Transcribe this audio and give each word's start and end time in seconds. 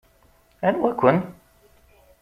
Anwa-ken? 0.67 1.17